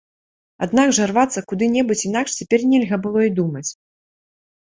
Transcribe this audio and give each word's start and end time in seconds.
Аднак 0.65 0.93
жа 0.97 1.03
рвацца 1.11 1.43
куды-небудзь 1.51 2.01
інакш 2.09 2.31
цяпер 2.39 2.65
нельга 2.71 2.99
было 3.05 3.21
і 3.27 3.31
думаць. 3.41 3.63